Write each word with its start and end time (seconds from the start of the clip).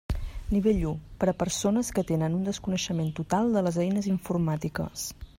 Nivell 0.53 0.79
u, 0.91 0.93
per 1.23 1.27
a 1.33 1.35
persones 1.41 1.91
que 1.97 2.03
tenen 2.11 2.37
un 2.37 2.47
desconeixement 2.49 3.11
total 3.19 3.53
de 3.57 3.63
les 3.67 3.77
eines 3.85 4.07
informàtiques. 4.15 5.05